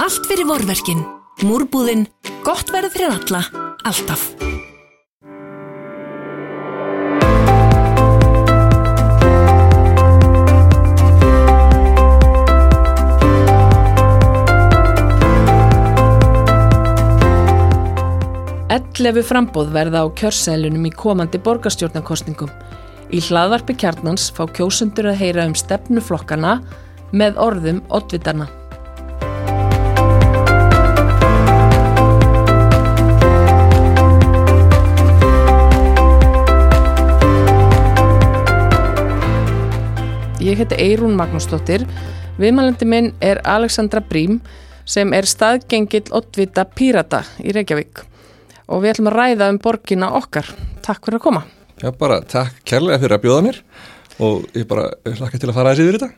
[0.00, 1.02] Allt fyrir vorverkin.
[1.44, 2.06] Múrbúðinn.
[2.40, 3.42] Gott verð fyrir alla.
[3.84, 4.22] Alltaf.
[18.72, 22.48] Ellefu frambóð verða á kjörsælunum í komandi borgarstjórnarkostningum.
[23.12, 26.56] Í hlaðvarpi kjarnans fá kjósundur að heyra um stefnuflokkana
[27.12, 28.48] með orðum oddvitarna.
[40.50, 41.84] Ég heiti Eirún Magnúsdóttir.
[42.40, 44.40] Viðmælandi minn er Alexandra Brím
[44.82, 48.00] sem er staðgengill oddvita Pírata í Reykjavík
[48.66, 50.50] og við ætlum að ræða um borgina okkar.
[50.82, 51.44] Takk fyrir að koma.
[51.78, 53.60] Já, bara takk kærlega fyrir að bjóða mér
[54.26, 56.10] og ég bara hlakka til að fara aðeins yfir þetta.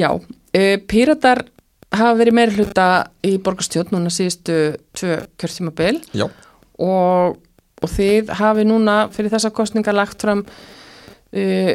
[0.00, 1.44] Já, uh, Píratar
[1.92, 2.88] hafa verið meiri hluta
[3.28, 4.60] í borgarstjórn núna síðustu
[4.96, 11.74] tvö kjörtímabil og, og þið hafi núna fyrir þessa kostninga lagt fram uh,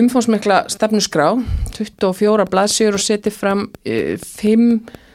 [0.00, 1.30] umfónsmikla stefnusgrá
[1.76, 4.68] 24 blaðsjur og setið fram uh, 5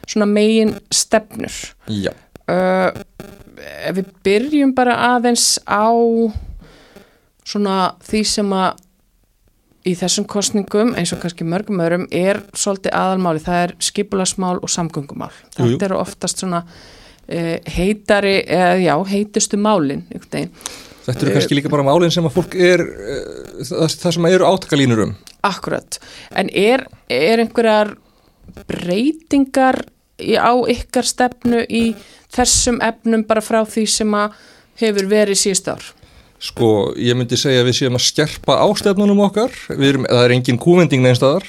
[0.10, 1.56] svona megin stefnur
[1.92, 2.12] já,
[2.50, 2.92] uh,
[3.60, 5.92] ef við byrjum bara aðeins á
[7.50, 8.86] svona því sem að
[9.88, 14.72] í þessum kostningum eins og kannski mörgum öðrum er svolítið aðalmáli, það er skipulasmál og
[14.72, 15.32] samgöngumál.
[15.56, 15.70] Jú, jú.
[15.72, 20.54] Þetta eru oftast svona uh, heitari eða já, heitustu málin einhvern veginn.
[21.10, 24.50] Þetta eru kannski líka bara málinn sem að fólk er, uh, það, það sem eru
[24.50, 25.16] átakalínur um.
[25.50, 26.00] Akkurat,
[26.38, 27.96] en er, er einhverjar
[28.70, 29.84] breytingar
[30.20, 31.94] á ykkar stefnu í
[32.34, 34.36] þessum efnum bara frá því sem að
[34.82, 35.86] hefur verið síðust ár?
[36.40, 40.34] Sko, ég myndi segja að við séum að skerpa ástefnunum okkar, við erum, það er
[40.38, 41.44] engin kúvending neinstadar,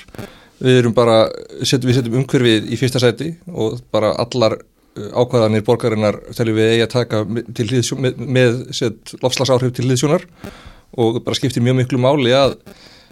[0.59, 1.21] við erum bara,
[1.61, 4.59] við setjum umhverfið í fyrsta sæti og bara allar
[4.97, 7.23] ákvæðanir borgarinnar teljum við eigi að taka
[7.57, 8.57] til hliðsjón, með, með
[9.23, 10.27] lofslagsáhrif til hliðsjónar
[10.99, 12.57] og bara skiptir mjög miklu máli að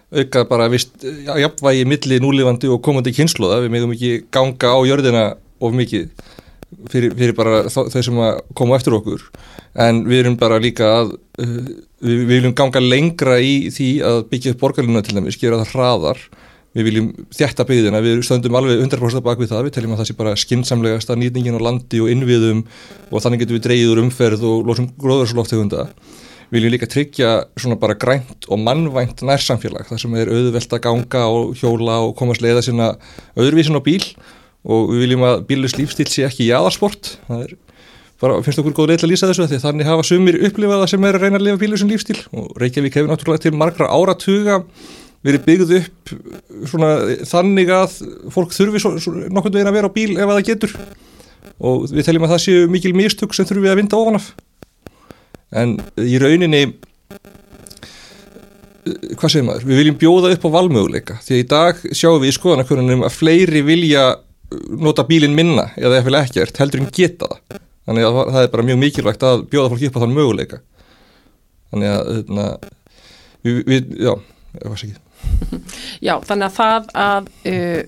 [0.09, 5.25] auka bara vist jafnvægi milli núlifandi og komandi kynsluða, við megum ekki ganga á jörðina
[5.61, 6.09] of mikið
[6.91, 9.25] fyrir, fyrir bara þau sem að koma eftir okkur.
[9.79, 11.55] En við erum bara líka að uh,
[12.01, 16.25] við, við viljum ganga lengra í því að byggja borgarluna til dæmis, gera það hraðar
[16.77, 20.09] við viljum þjætta byggðina, við stöndum alveg 100% bak við það, við teljum að það
[20.11, 22.65] sé bara skinsamlegasta nýtingin á landi og innviðum
[23.09, 25.87] og þannig getum við dreyið úr umferð og losum gróðurslóftegunda
[26.49, 27.31] við viljum líka tryggja
[27.61, 32.15] svona bara grænt og mannvænt nærsamfélag, það sem er auðvelt að ganga og hjóla og
[32.19, 32.95] komast leiða sinna
[33.37, 34.03] öðruvísin á bíl.
[34.69, 37.53] Og við viljum að bílus lífstíl sé ekki jáðarsport það er
[38.19, 40.89] bara, finnst okkur góð leið til að lýsa þessu því að þannig hafa sumir upplifaða
[40.91, 44.59] sem er að reyna að lifa bílusum lífstíl og Reykjavík hefur náttúrulega til margra áratuga
[45.29, 46.13] verið byggð upp
[46.71, 46.91] svona
[47.29, 47.97] þannig að
[48.35, 48.83] fólk þurfi
[49.29, 50.77] nokkurn veginn að vera á bíl ef að það getur.
[51.59, 54.29] Og við teljum að það séu mikil mistök sem þurfum við að vinda ofan af.
[55.59, 56.63] En í rauninni
[58.89, 61.19] hvað segir maður, við viljum bjóða upp á valmöguleika.
[61.25, 64.05] Því að í dag sjáum við í skoðanakonunum að fleiri vilja
[64.81, 67.61] nota bílinn minna eða eftir ekkert heldur en geta það.
[67.89, 70.61] Þannig að það er bara mjög mikilvægt að bjóða fólki upp á þann möguleika.
[71.73, 72.47] Þannig að þarna,
[73.45, 74.13] við, við, já,
[74.57, 75.08] ég veist ekki
[76.07, 77.79] Já, þannig að það að uh,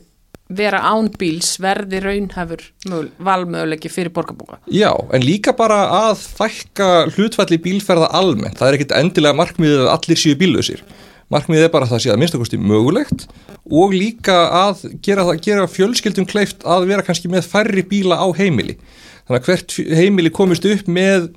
[0.50, 4.58] vera án bíls verði raunhafur mögul, valmöguleiki fyrir borgarbúka.
[4.66, 9.92] Já, en líka bara að fækka hlutfalli bílferða almennt, það er ekkit endilega markmiðið að
[9.94, 10.82] allir séu bíllausir.
[11.30, 13.28] Markmiðið er bara að það sé að minnstakosti mögulegt
[13.70, 18.74] og líka að gera, gera fjölskyldum kleift að vera kannski með færri bíla á heimili
[19.30, 21.28] þannig að hvert heimili komist upp með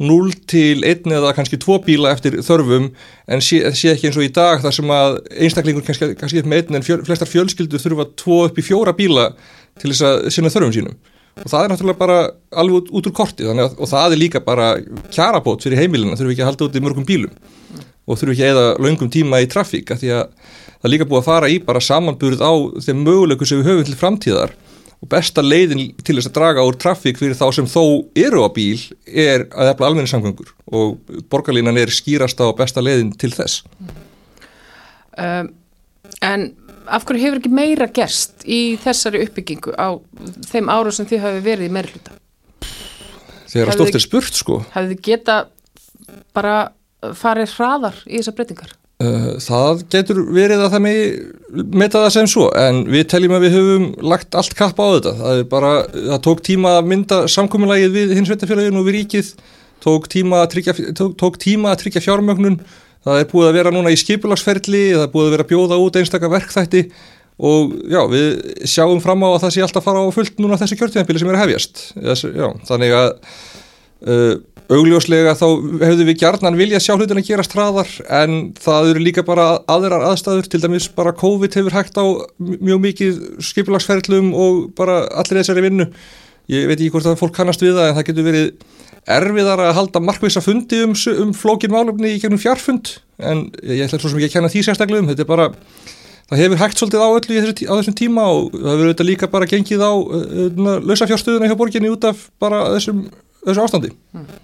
[0.00, 2.90] 0 til 1 eða kannski 2 bíla eftir þörfum
[3.28, 6.50] en sé, sé ekki eins og í dag þar sem að einstaklingur kannski, kannski upp
[6.50, 9.26] með 1 en fjöl, flestar fjölskyldur þurfa 2 upp í 4 bíla
[9.80, 11.00] til þess að sinna þörfum sínum.
[11.40, 12.18] Og það er náttúrulega bara
[12.60, 14.72] alveg út, út úr korti að, og það er líka bara
[15.14, 17.36] kjarabót fyrir heimilina, þurfum ekki að halda út í mörgum bílum.
[18.04, 20.26] Og þurfum ekki að eða löngum tíma í trafík því að
[20.80, 22.52] það er líka búið að fara í bara samanburð á
[22.84, 24.56] þeim möguleikum sem við höfum til framtíðar
[25.00, 27.82] og besta leiðin til þess að draga úr trafík fyrir þá sem þó
[28.18, 31.00] eru á bíl er að efla almenni samgöngur og
[31.32, 33.64] borgarlínan er skýrasta og besta leiðin til þess
[35.20, 35.50] Um,
[36.22, 36.44] en
[36.86, 39.98] af hverju hefur ekki meira gerst í þessari uppbyggingu á
[40.48, 42.14] þeim ára sem þið hafi verið í meirluta?
[43.50, 45.36] þegar að er spurt sko Hafið þið geta
[46.36, 46.54] bara
[47.18, 48.72] farið hraðar í þessar breytingar?
[49.00, 50.98] Uh, Það getur verið að það með
[51.80, 55.14] meta það sem svo en við teljum að við höfum lagt allt kapp á þetta.
[55.22, 59.32] Það bara, það tók tíma að mynda samkominlægið við hins veitafélaginu og við ríkið
[59.80, 62.60] tók tíma að tryggja, tók, tíma að tryggja fjármögnun.
[63.06, 65.80] Það er búið að vera núna í skipulagsferli það er búið að vera að bjóða
[65.80, 66.82] út einstaka verkþætti
[67.40, 68.26] og já, við
[68.68, 71.38] sjáum fram á að það sé alltaf fara á fullt núna þessu kjörtíðanbili sem er
[71.38, 71.80] að hefjast.
[71.96, 73.08] Þessi, já, þannig að
[74.04, 74.34] uh,
[74.70, 75.46] augljóslega þá
[75.82, 77.90] hefðu við gjarnan viljað sjá hlutin að gera straðar
[78.20, 82.06] en það eru líka bara aðrar aðstæður til dæmis bara COVID hefur hægt á
[82.38, 85.88] mjög mikið skipilagsferðlum og bara allir þessari vinnu
[86.50, 88.52] ég veit ekki hvort að fólk kannast við það en það getur verið
[89.10, 93.98] erfiðar að halda markvisa fundi um, um flókin málumni í gegnum fjarfund en ég ætla
[93.98, 95.48] svo sem ekki að kenna því sérstaklega um þetta er bara,
[96.30, 99.30] það hefur hægt svolítið á öllu þessu, á þessum tíma og það hefur auðvitað líka
[99.32, 103.02] bara gengið á uh, lausafjárstöðuna hjá borginni út af bara þessum,
[103.42, 104.38] þessu ástandi hmm.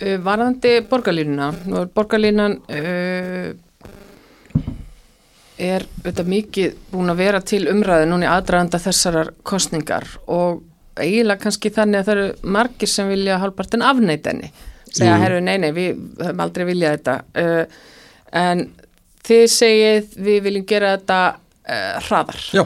[0.00, 1.50] Uh, varðandi borgarlínuna,
[1.94, 3.52] borgarlínan uh,
[5.62, 10.62] er þetta mikið búin að vera til umræði núni aðdraðanda þessarar kostningar og
[11.00, 14.50] eiginlega kannski þannig að það eru margir sem vilja halvpartin afneitinni,
[14.90, 17.18] segja herru nei nei við höfum aldrei viljað þetta.
[17.36, 17.64] Uh,
[18.42, 18.64] en
[19.26, 22.40] þið segið við viljum gera þetta uh, hraðar.
[22.52, 22.64] Já.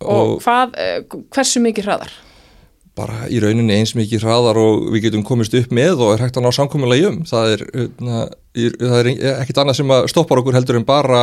[0.00, 2.16] og, og hvað, uh, hversu mikið hraðar?
[2.98, 6.38] Bara í rauninni eins mikið hraðar og við getum komist upp með og er hægt
[6.38, 7.22] að ná samkominlega um.
[7.28, 7.64] Það er,
[8.02, 8.26] na,
[8.58, 11.22] það er ekkit annað sem stoppar okkur heldur en bara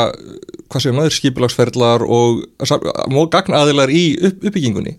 [0.72, 4.98] hvað sem aður skipilagsferðlar og gagnaðilar í upp, uppbyggingunni.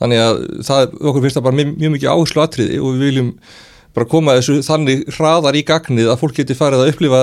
[0.00, 3.34] Þannig að það, okkur finnst það bara mjög, mjög mikið áherslu atriði og við viljum
[3.96, 7.22] bara koma þessu þannig hraðar í gagnið að fólk geti farið að upplifa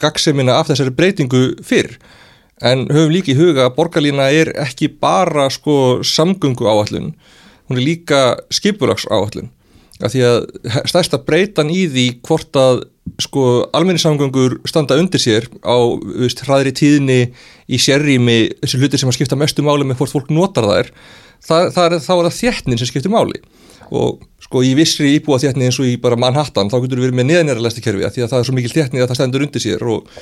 [0.00, 1.98] gagsemina af þessari breytingu fyrr.
[2.66, 7.14] En höfum líka í huga að borgarlína er ekki bara sko samgöngu áallun
[7.70, 8.20] hún er líka
[8.52, 9.48] skipulags áallun
[10.00, 10.38] af því að
[10.88, 12.84] stærsta breytan í því hvort að
[13.20, 13.46] sko
[13.76, 15.76] almenningssamgöngur standa undir sér á
[16.20, 17.18] veist, hraðri tíðni
[17.68, 20.92] í sérrými þessi hluti sem að skipta mestu máli með hvort fólk notar þær
[21.44, 23.40] það, það er, þá er það þéttnin sem skiptir máli.
[23.90, 27.18] Og sko í vissri íbúa þéttni eins og í bara Manhattan þá getur við verið
[27.18, 29.64] með neðanjara lestarkerfi að því að það er svo mikil þéttni að það stendur undir
[29.64, 30.20] sér og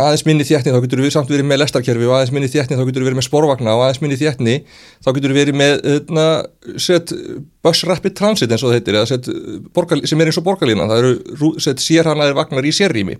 [0.00, 2.82] aðeins minni þéttni þá getur við samt verið með lestarkerfi og aðeins minni þéttni þá
[2.88, 4.56] getur við verið með sporvagna og aðeins minni þéttni
[5.00, 6.26] þá getur við verið með öðna,
[6.80, 7.14] set,
[7.64, 9.30] bus rapid transit eins og það heitir set,
[9.76, 13.18] borgal, sem er eins og borgarlína það eru set, sérhanaðir vagnar í sérrými.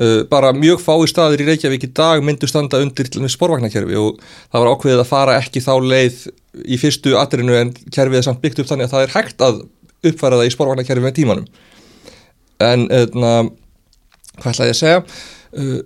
[0.00, 4.62] Uh, bara mjög fái staðir í Reykjavík í dag myndu standa undir sporvagnakerfi og það
[4.62, 6.22] var ákveðið að fara ekki þá leið
[6.64, 9.60] í fyrstu atrinu en kerfið er samt byggt upp þannig að það er hægt að
[10.08, 11.50] uppfæra það í sporvagnakerfi með tímanum.
[12.62, 13.34] En öðna,
[14.38, 15.04] hvað ætlaði að segja?
[15.52, 15.78] Uh,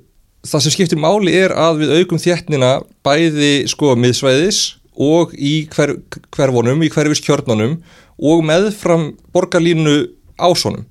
[0.47, 2.73] það sem skiptir máli er að við aukum þéttnina
[3.07, 4.61] bæði sko miðsvæðis
[4.97, 5.97] og í hver,
[6.35, 7.79] hverfonum, í hverfis kjörnunum
[8.17, 10.07] og meðfram borgarlínu
[10.41, 10.87] ásonum.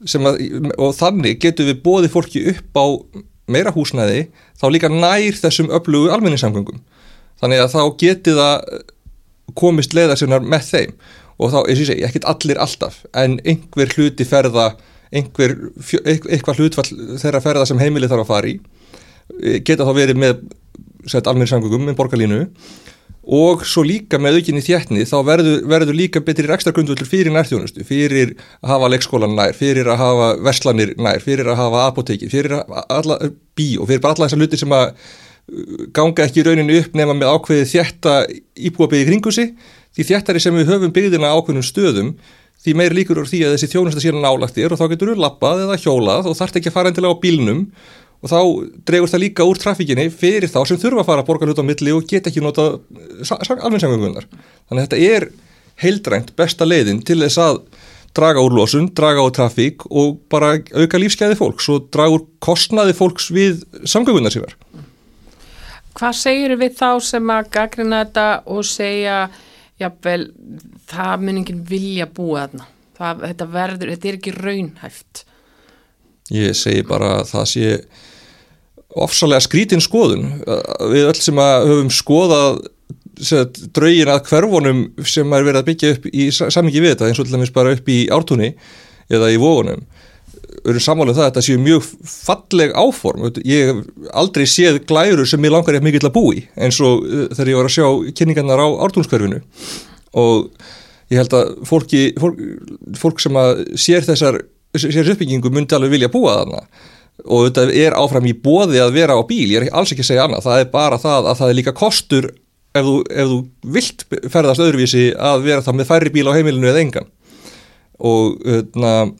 [0.00, 0.38] Að,
[0.80, 2.86] og þannig getur við bóði fólki upp á
[3.50, 4.30] meira húsnæði
[4.60, 6.80] þá líka nær þessum öflugu almenningssamgöngum.
[7.40, 8.64] Þannig að þá geti það
[9.58, 10.94] komist leiðarsinnar með þeim.
[11.40, 14.74] Og þá, ég segi, ekkert allir alltaf en einhver hluti ferða
[15.10, 15.56] einhver,
[16.04, 20.44] eitthvað hlutfall þeirra ferða sem heimili þarf að fara í e, geta þá verið með
[21.24, 22.44] almenni samgöngum með borgarlínu.
[23.30, 27.84] Og svo líka með aukinni þjættni þá verður, verður líka betri ekstra grundvöldur fyrir nærþjónustu,
[27.86, 32.56] fyrir að hafa leikskólan nær, fyrir að hafa verslanir nær, fyrir að hafa apoteki, fyrir
[32.64, 33.18] alla
[33.58, 37.34] bíó, fyrir bara alla þessar luti sem að uh, ganga ekki rauninu upp nema með
[37.36, 38.16] ákveði þjætta
[38.70, 39.46] íbúabegi kringusi,
[39.94, 42.14] því þjættari sem við höfum byggðina ákveðnum stöðum
[42.60, 45.64] því meir líkur úr því að þessi þjónusta síðan nálagtir og þá getur þú lappað
[45.64, 47.62] eða hjólað og þarf ekki að fara endilega á bílnum
[48.20, 48.40] og þá
[48.88, 51.64] dregur það líka úr trafíkinni fyrir þá sem þurfa að fara að borga hlut á
[51.64, 52.66] milli og geta ekki nota
[53.56, 54.26] almennsangöngunar.
[54.68, 55.30] Þannig að þetta er
[55.80, 57.62] heildrænt besta leiðin til þess að
[58.16, 62.96] draga úr losun, draga úr trafík og bara auka lífskeiði fólks og draga úr kostnaði
[62.98, 64.56] fólks við samgöngunar síðan.
[65.96, 69.22] Hvað segir við þá sem að gagrina þetta og segja
[69.80, 70.28] jável,
[70.90, 72.68] það mun enginn vilja búa þarna.
[73.00, 75.22] Það, þetta verður, þetta er ekki raunhæft.
[76.30, 77.70] Ég segi bara að það sé
[79.00, 80.28] ofsalega skrítin skoðun.
[80.90, 82.60] Við öll sem að höfum skoðað
[83.76, 87.26] draugin að hverfonum sem er verið að byggja upp í samingi við þetta, eins og
[87.28, 88.54] til dæmis bara upp í ártunni
[89.12, 89.82] eða í vógunum
[90.66, 93.28] eru samálega um það að þetta séu mjög falleg áform.
[93.46, 97.06] Ég hef aldrei séð glæru sem ég langar eitthvað mikið til að búi eins og
[97.06, 97.86] uh, þegar ég var að sjá
[98.18, 99.40] kynningarnar á ártúnskverfinu
[100.20, 100.50] og
[101.10, 102.40] ég held að fólki, fólk,
[102.98, 104.40] fólk sem að sér þessar
[104.78, 106.60] sér uppbyggingu myndi alveg vilja búa þarna.
[107.26, 110.10] Og þetta er áfram í bóði að vera á bíl, ég er alls ekki að
[110.12, 112.30] segja annað, það er bara það að það er líka kostur
[112.70, 113.38] ef þú, ef þú
[113.76, 117.10] vilt ferðast öðruvísi að vera það með færri bíl á heimilinu eða engan.
[118.00, 119.12] Og öðna uh,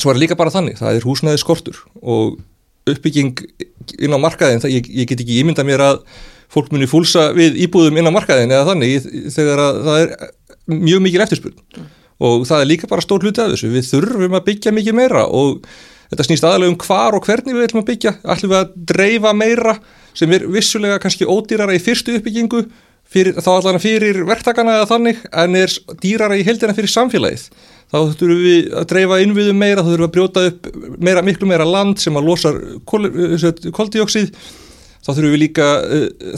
[0.00, 2.38] svo er líka bara þannig, það er húsnæði skortur og
[2.88, 3.42] uppbygging
[4.00, 6.04] inn á markaðin, það, ég, ég get ekki ímynda mér að
[6.50, 9.10] fólk muni fúlsa við íbúðum inn á markaðin eða þannig.
[9.34, 10.14] Þegar það er
[10.74, 11.56] mjög mikil eftirspurn.
[11.76, 11.88] Mm.
[12.20, 15.22] og það er líka bara stór hluti af þessu, við þurfum að byggja mikið meira
[15.24, 15.62] og
[16.10, 19.32] þetta snýst aðalega um hvar og hvernig við ætlum að byggja, ætlum við að dreifa
[19.32, 19.74] meira
[20.12, 22.64] sem er vissulega kannski ódýrara í fyrstu uppbyggingu
[23.10, 27.46] fyrir, þá allan fyrir verktakana eða þannig en er dýrara í heldina fyrir samfélagið.
[27.90, 30.68] Þá þurfum við að dreifa innviðum meira, þá þurfum við að brjóta upp
[31.02, 32.52] meira, miklu meira land sem að losa
[32.86, 34.30] koldioksið
[35.00, 35.68] þá þurfum við líka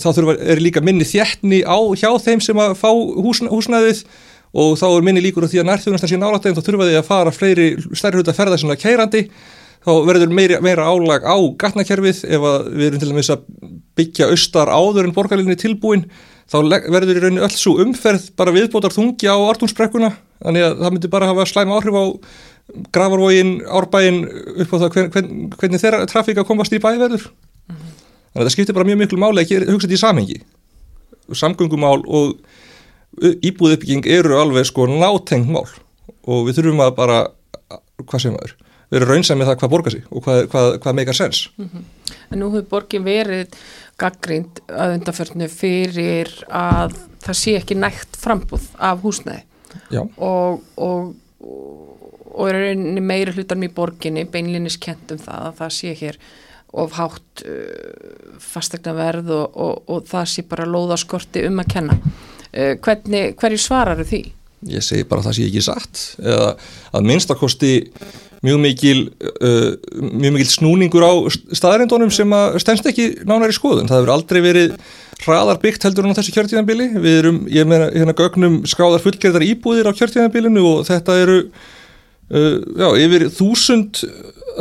[0.03, 4.05] þá þurfum við, er líka minni þjættni á hjá þeim sem að fá húsna, húsnæðið
[4.53, 7.01] og þá er minni líkur á því að nærþjóðnastan sé nálægt þeim, þá þurfum við
[7.01, 9.23] að fara fleiri stærri hluta ferða sem er keirandi.
[9.83, 12.21] Þá verður meira, meira álag á gatnakerfið.
[12.29, 13.47] Ef við erum til dæmis að
[13.99, 16.05] byggja austar áður en borgarlinni tilbúin
[16.53, 16.59] þá
[16.93, 21.13] verður í rauninu öll svo umferð bara viðbótar þungi á orðunnsbrekkuna þannig að það myndi
[21.13, 22.05] bara hafa slæm áhrif á
[22.95, 24.23] gravarvógin, árbægin
[24.63, 28.02] upp á það hvern, hvern, hvernig þeirra trafíka komast í bæverður mm -hmm.
[28.33, 30.41] Þannig að það skiptir bara mjög miklu máli ekki hugsa þetta í samhengi.
[31.33, 32.35] Samgöngumál og
[33.21, 35.69] íbúðuppbygging eru alveg sko nátengt mál.
[36.25, 37.19] Og við þurfum að bara
[38.09, 38.57] hvað sem aður,
[39.07, 41.49] raunsað með það hvað borgar sig og hvað, hvað, hvað meikar sens.
[41.57, 41.85] Mm -hmm.
[42.31, 43.57] En nú hefur borgin verið
[44.01, 49.45] gaggrínd að undarförnu fyrir að það sé ekki nægt frambúð af húsnæði.
[50.17, 51.15] Og, og,
[52.35, 56.19] og er rauninni meiri hlutarm í borginni beinlinnis kent um það að það sé hér
[56.73, 62.75] of hátt uh, fastegna verð og, og það sé bara lóðaskorti um að kenna uh,
[62.83, 64.25] hvernig, hverju svarar því?
[64.71, 66.53] Ég segi bara að það sé ekki satt eða
[66.95, 67.73] að minnstakosti
[68.43, 68.99] mjög mikil,
[69.43, 69.71] uh,
[70.03, 71.13] mjög mikil snúningur á
[71.55, 73.87] staðarindónum sem að stennst ekki nánar í skoðun.
[73.91, 74.75] Það hefur aldrei verið
[75.23, 76.89] hraðar byggt heldur á þessu kjörtíðanbili.
[76.99, 81.39] Við erum, ég meina, hérna gögnum skráðar fullgerðar íbúðir á kjörtíðanbilinu og þetta eru,
[82.33, 84.03] já, yfir þúsund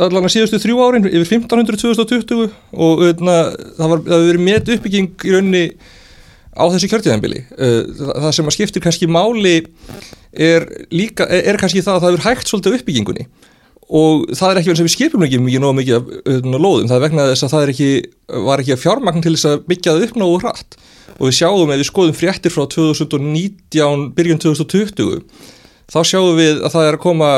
[0.00, 4.72] allan að síðustu þrjú árin, yfir 1500 2020 og öðna, hérna, það hefur verið met
[4.76, 5.62] uppbygging í rauninni
[6.52, 7.44] á þessu kjörtíðanbili.
[7.56, 9.56] Uh, það sem að skiptir kannski máli
[10.32, 13.26] er líka, er kannski það að það hefur hægt svolítið uppbyggingunni.
[13.92, 16.90] Og það er ekki verið sem við skipum ekki mikið nógu mikið af uh, lóðum,
[16.90, 17.90] það er vegna þess að það ekki,
[18.48, 20.78] var ekki að fjármagn til þess að byggja það upp nógu hratt.
[21.18, 25.20] Og við sjáum ef við skoðum fréttir frá 2019, byrjun 2020
[25.90, 27.30] þá sjáum við að það er að koma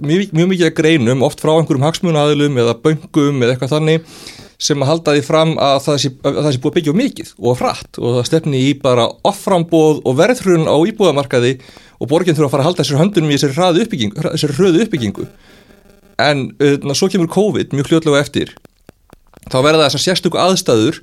[0.00, 4.10] mjög, mjög mikið að greinum oft frá einhverjum hagsmunaðilum eða böngum eða eitthvað þannig
[4.56, 7.32] sem að halda því fram að það sé, að það sé búið að byggja mikið
[7.36, 11.58] og hratt og það stefni í bara offrambóð og verðhrun á íbúðamarkaði
[12.00, 15.28] og borginn þurfa að fara að halda þessar höndunum í þessari hröðu uppbyggingu, uppbyggingu
[16.24, 18.54] en uh, svo kemur COVID mjög hljóðlega eftir.
[19.52, 21.02] Þá verða þessar sérstöku aðstæður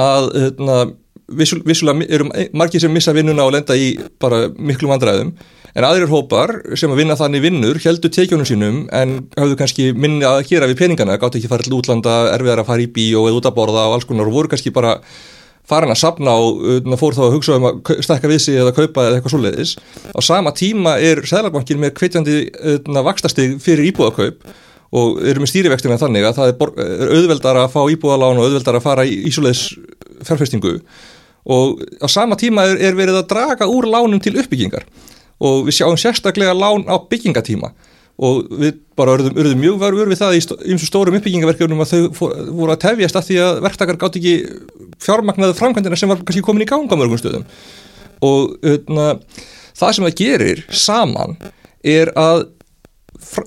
[0.00, 0.28] að
[0.60, 0.82] uh,
[1.30, 5.32] vissulega eru margir sem missa vinnuna og lenda í bara miklu vandræðum
[5.74, 10.26] en aðrir hópar sem að vinna þannig vinnur heldur tekjónum sínum en hafðu kannski minni
[10.26, 13.28] að gera við peningana, gátt ekki fara til útlanda, erfiðar að fara í bí og
[13.28, 14.96] eða út að borða og alls konar og voru kannski bara
[15.70, 18.74] farin að sapna og uh, fór þá að hugsa um að stekka við sig eða
[18.74, 19.76] kaupa eða eitthvað svoleiðis.
[20.10, 24.42] Á sama tíma er Sælarbankin með kveitjandi uh, vakstastig fyrir íbúðakaup
[24.90, 28.86] og eru með stýrivextina þannig að það er, auðveldar að fá íbúðalán og auðveldar að
[28.86, 29.68] fara í ísulegis
[30.26, 30.80] fjárfestingu
[31.50, 34.84] og á sama tíma er, er verið að draga úr lánum til uppbyggingar
[35.40, 37.72] og við sjáum sérstaklega lán á byggingatíma.
[38.20, 42.00] Og við bara urðum, mjög varur við það í eins og stórum uppbyggingaverkjum að þau
[42.52, 44.34] voru að tefjast að því að verktakar gátt ekki
[45.00, 47.46] fjármagnaði framkvæmdina sem var kannski komin í ganga mörgum stöðum.
[48.20, 49.14] Og öðna,
[49.72, 51.38] það sem það gerir saman
[51.80, 52.50] er að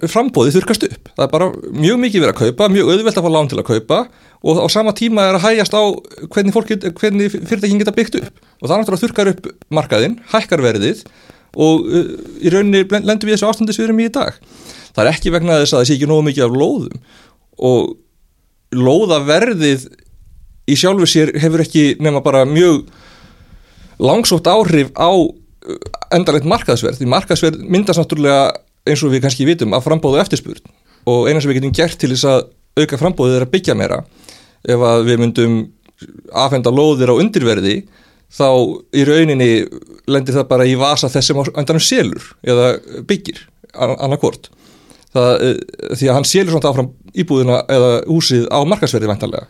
[0.09, 1.11] frambóðið þurkast upp.
[1.13, 3.69] Það er bara mjög mikið verið að kaupa mjög auðvelt að fá lán til að
[3.69, 3.99] kaupa
[4.43, 5.83] og á sama tíma er að hægjast á
[6.33, 6.55] hvernig,
[6.99, 8.41] hvernig fyrirtækin geta byggt upp.
[8.61, 11.03] Og það náttúrulega þurkar upp markaðinn, hækkar verðið
[11.53, 14.39] og uh, í rauninni lendur við þessu ástandi sem við erum í í dag.
[14.93, 17.03] Það er ekki vegna þess að það sé ekki nógu mikið af lóðum.
[17.69, 17.93] Og
[18.73, 19.87] lóðaverðið
[20.69, 22.87] í sjálfu sér hefur ekki nema bara mjög
[24.03, 25.33] langsótt áhrif á uh,
[26.15, 27.01] endarlegt markaðsverð.
[27.01, 28.49] Því markaðsverð myndast náttúrulega
[28.89, 30.73] eins og við kannski vitum að frambóðu eftirspurn.
[31.09, 32.45] Og eina sem við getum gert til þess að
[32.79, 34.01] auka frambóðið er að byggja meira.
[34.63, 35.57] Ef að við myndum
[36.33, 37.75] aðfenda lóðir á undirverði
[38.33, 38.47] þá
[38.97, 39.49] í rauninni
[40.09, 42.75] lendir það bara í vasa þessum andanum selur eða
[43.09, 44.49] byggir annarkort
[45.13, 45.59] eh,
[45.93, 49.47] því að hann selur svona áfram íbúðina eða húsið á markasverði ventanlega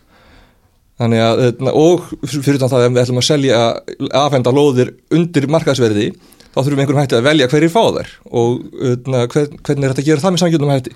[1.00, 3.63] þannig að eh, og fyrir þannig að ef við ætlum að selja
[4.12, 6.12] aðfenda lóðir undir markasverði
[6.54, 9.96] þá þurfum við einhverjum hætti að velja hverjir fá þær og eh, hvern, hvernig er
[9.96, 10.96] þetta að gera það með samgjörnum hætti?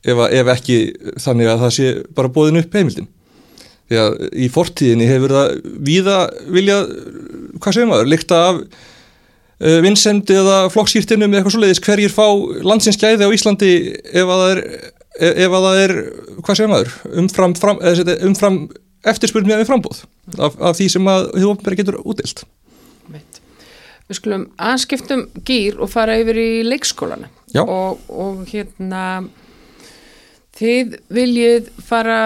[0.00, 0.76] Ef, ef ekki
[1.20, 3.08] þannig að það sé bara bóðin upp heimildin
[3.90, 5.56] því að í fortíðinni hefur það
[5.88, 6.18] víða
[6.54, 6.92] viljað,
[7.58, 12.26] hvað segum maður, líkta af uh, vinsendi eða flokkskýrtinum eða eitthvað svo leiðis hverjir fá
[12.70, 13.72] landsinskæði á Íslandi
[14.14, 14.62] ef að það er,
[15.30, 15.96] ef að það er
[16.38, 16.94] hvað segum maður,
[17.24, 17.82] umfram, fram,
[18.30, 18.62] umfram
[19.10, 20.04] eftirspurn með frambóð
[20.38, 22.44] af, af því sem að þið ofnbæri getur útilt.
[24.10, 27.28] Við skulum anskiptum gýr og fara yfir í leikskólana.
[27.62, 29.02] Og, og hérna
[30.58, 32.20] þið viljið fara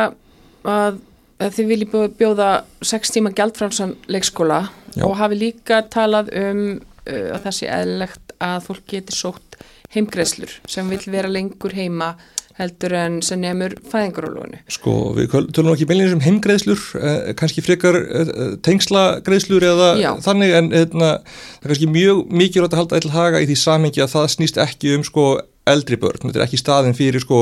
[0.65, 1.03] að
[1.43, 2.51] að þið viljið bjóða, bjóða
[2.85, 4.61] sex tíma gjaldfrálsan leikskóla
[4.95, 5.05] Já.
[5.07, 9.59] og hafi líka talað um uh, að það sé eðlilegt að fólk geti sótt
[9.95, 12.15] heimgreslur sem vil vera lengur heima
[12.59, 14.61] heldur en sem nefnur fæðingarólónu.
[14.71, 18.31] Sko, við tölum ekki beinlega um heimgreðslur, eh, kannski frekar eh,
[18.63, 20.13] tengslagreðslur eða Já.
[20.23, 24.05] þannig, en hérna, það er kannski mjög mikilvægt að halda eitthvað haga í því samhengi
[24.05, 25.27] að það snýst ekki um sko
[25.67, 27.41] eldri börn, þetta er ekki staðin fyrir sko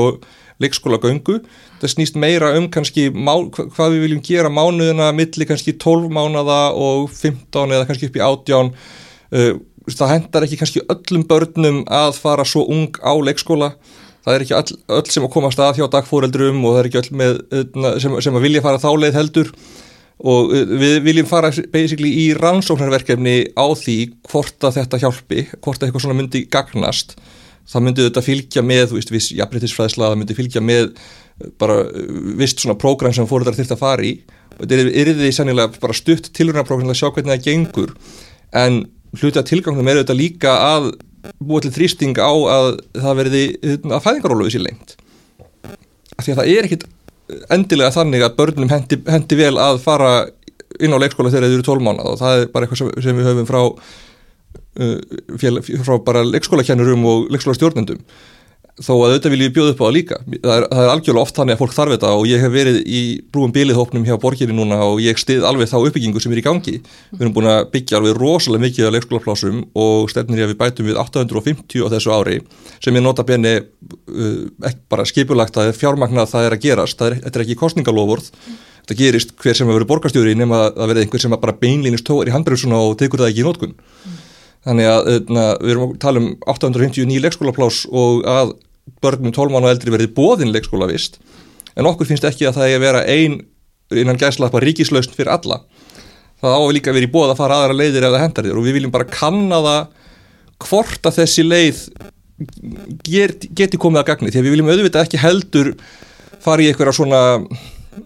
[0.63, 1.39] leikskóla göngu,
[1.81, 7.11] það snýst meira um kannski hvað við viljum gera mánuðina milli kannski 12 mánada og
[7.11, 9.53] 15 eða kannski upp í 18 uh,
[9.91, 13.73] það hendar ekki kannski öllum börnum að fara svo ung á leikskóla.
[14.23, 17.01] Það er ekki öll, öll sem að koma að hjá dagfóreldrum og það er ekki
[17.01, 19.51] öll með, uh, sem, sem að vilja fara þá leið heldur.
[20.23, 23.97] Og uh, við viljum fara basically í rannsóknarverkefni á því
[24.31, 27.17] hvort að þetta hjálpi, hvort að eitthvað svona myndi gagnast
[27.69, 31.79] það myndi þetta fylgja með, þú veist, viss jafnbreytisfræðsla, það myndi fylgja með uh, bara
[31.85, 34.13] uh, vist svona prógram sem fóruðar þurft að fara í.
[34.57, 37.95] Og þetta er, því sannilega bara stutt tilrunarprógram til að sjá hvernig það gengur.
[38.63, 38.83] En
[39.17, 40.91] hluti að tilgangnum er þetta líka að
[41.39, 44.95] búa til þrýsting á að það verði hérna, að fæðingarólu þessi lengt.
[46.17, 46.87] Af því að það er ekkit
[47.53, 50.13] endilega þannig að börnum hendi, hendi vel að fara
[50.83, 53.29] inn á leikskóla þegar þau eru 12 mánuð og það er bara eitthvað sem, við
[53.29, 53.61] höfum frá
[54.73, 57.99] frá bara leikskólakennurum og leikskólastjórnendum.
[58.81, 60.17] Þó að auðvitað viljum við bjóða upp á það líka.
[60.25, 62.79] Það er, það er algjörlega oft þannig að fólk þarf þetta og ég hef verið
[62.81, 66.45] í brúum biliðhópnum hjá borginni núna og ég stið alveg þá uppbyggingu sem er í
[66.47, 66.73] gangi.
[67.11, 70.59] Við erum búin að byggja alveg rosalega mikið af leikskólaplásum og stefnir ég að við
[70.63, 72.39] bætum við 850 á þessu ári
[72.81, 76.97] sem ég nota benni uh, bara skipulagt að fjármagnað það er að gerast.
[76.97, 78.33] Það er, þetta er ekki kostningalofurð
[78.83, 82.27] þetta gerist hver sem að vera borgarstjóri nema að verði einhver sem bara beinlínist tóar
[82.27, 83.75] í handbreyfsuna og tekur það ekki í nótkun
[84.63, 88.53] Þannig að na, við erum að tala um 859 leikskólaplás og að
[89.03, 91.19] börnum 12 mánu og eldri verði bóðin leikskóla vist.
[91.75, 93.41] En okkur finnst ekki að það er að vera ein
[93.93, 95.59] innan gæslappa ríkislausn fyrir alla.
[96.43, 98.59] Það á að líka verið bóð að fara aðra leiðir ef það hendar þér.
[98.59, 99.83] Og við viljum bara kanna það
[100.63, 101.83] hvort að þessi leið
[103.03, 104.31] get, geti komið að gagni.
[104.31, 105.71] Því að við viljum auðvitað ekki heldur
[106.43, 107.21] fara í einhverja svona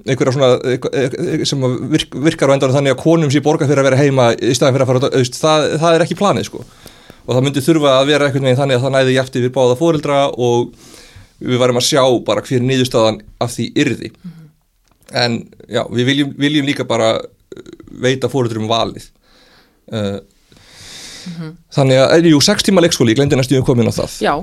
[0.08, 3.90] einhverja svona eitthvað sem virk, virkar á endan þannig að konum sé borga fyrir að
[3.90, 6.64] vera heima í staðin fyrir að fara auðvist, það, það er ekki planið sko.
[7.28, 9.80] Og það myndi þurfa að vera einhvern veginn þannig að það næði jæfti við báða
[9.80, 10.70] fóreldra og
[11.44, 14.12] við varum að sjá bara hver niðurstaðan af því yrði.
[15.16, 17.18] En já, við viljum, viljum líka bara
[18.02, 19.10] veita fóreldrum valið.
[19.88, 20.20] Uh,
[21.76, 24.16] þannig að, jú, 6 tíma leikskóli, ég glemdi næstu um komin á það.
[24.24, 24.34] Já,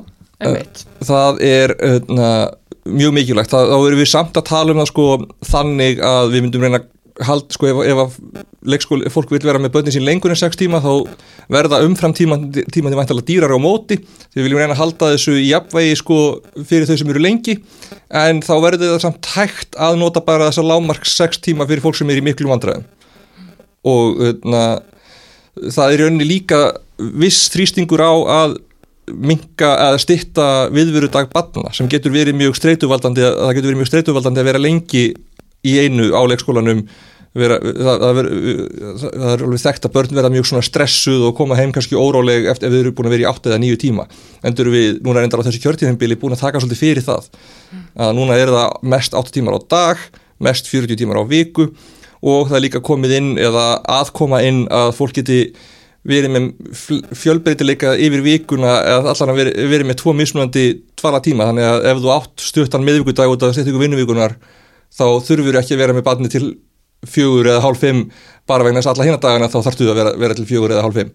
[0.44, 0.84] einmitt.
[1.04, 2.44] það er uh,
[2.84, 5.06] mjög mikilvægt, þá erum við samt að tala um það sko
[5.48, 6.84] þannig að við myndum reyna
[7.22, 8.14] hald, sko ef, ef að
[8.74, 11.06] leikskóli, fólk vil vera með börnin sín lengur en 6 tíma þá
[11.52, 12.38] verða umfram tíma
[12.74, 14.00] tíma til væntalega dýrar á móti.
[14.32, 16.18] Því við viljum reyna að halda þessu í jafnvægi sko
[16.66, 17.56] fyrir þau sem eru lengi.
[18.10, 22.00] En þá verður það samt hægt að nota bara þessa lámark 6 tíma fyrir fólk
[22.00, 22.88] sem er í miklu vandræðum.
[23.84, 24.64] Og na,
[25.60, 26.64] það er rauninni líka
[26.98, 28.58] viss þrýstingur á að
[29.12, 33.82] minka eða stitta viðveru dag batna sem getur verið mjög streituvaldandi að það getur verið
[33.82, 35.04] mjög streituvaldandi að vera lengi
[35.64, 36.84] í einu á leikskólanum
[37.34, 38.28] vera, það, það, ver,
[39.02, 42.46] það er alveg þekkt að börn verða mjög svona stressuð og koma heim kannski óráleg
[42.52, 44.06] eftir ef þau eru búin að vera í 8 eða 9 tíma.
[44.46, 47.26] Endur við, núna endar á þessu kjörtíðinbili búin að taka svolítið fyrir það.
[48.06, 50.06] Að núna er það mest 8 tímar á dag
[50.44, 51.68] mest 40 tímar á viku
[52.24, 53.66] og það er líka komið inn eða
[53.98, 55.40] aðkoma inn að fólk geti
[56.04, 56.48] verið með
[57.16, 60.64] fjölbreytileika yfir vikuna eða allan að verið, verið með tvo mismunandi
[61.00, 61.48] tvala tíma.
[61.50, 64.36] Þannig að ef þú átt stuttan miðvíkudag út af settingu vinnuvíkunar
[64.94, 66.44] þá þurfur ekki að vera með barni til
[67.08, 68.06] fjögur eða hálf fimm
[68.48, 70.84] bara vegna þess að alla hina dagana þá þarftu að vera, vera til fjögur eða
[70.86, 71.14] hálf fimm.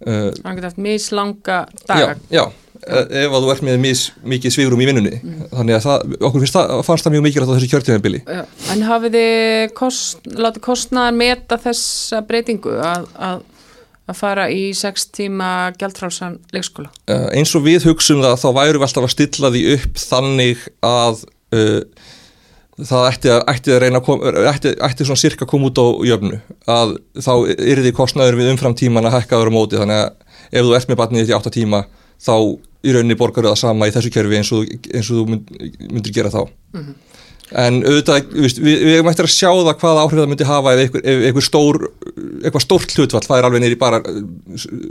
[0.00, 2.12] Uh, Það getur haft mislanga daga.
[2.32, 2.44] Já, já.
[2.80, 5.18] Ef að þú ert með mis, mikið svigrum í vinnunni.
[5.20, 5.40] Mm.
[5.52, 8.20] þannig að það, okkur finnst það, fannst það mjög mikilvægt á þessu kjörtíðanbili
[8.72, 13.42] En hafið þið kost, látið kostnaðar meta þessa breytingu að, að,
[14.10, 16.90] að fara í sex tíma gjaldfrálsan leikskóla?
[17.10, 20.64] Uh, eins og við hugsun það þá væru við alltaf að stilla því upp þannig
[20.86, 21.22] að
[21.56, 22.08] uh,
[22.80, 25.80] það ætti að, ætti að reyna að koma, ætti, ætti svona cirka að koma út
[25.80, 27.32] á jöfnu að þá
[27.66, 30.10] er því kostnaður við umfram tíman að hækkaður á móti þannig að
[30.50, 31.82] ef þú ert með batnið í 8 tíma
[32.20, 32.34] þá
[32.80, 35.50] í rauninni borgar það sama í þessu kerfi eins og, eins og þú mynd,
[35.90, 36.94] myndir gera þá mm -hmm.
[37.50, 40.82] En auðvitað við, við, við mættum að sjá það hvaða áhrif það myndi hafa ef
[40.84, 41.78] einhver, ef einhver stór
[42.40, 44.02] eitthvað stórt hlutvall það er alveg neyri bara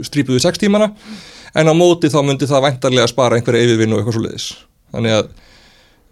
[0.06, 0.90] strípuðu 6 tímana.
[1.58, 4.50] En á móti þá myndi það væntarlega að spara einhverja yfirvinn og eitthvað svo leiðis
[4.90, 5.30] þannig að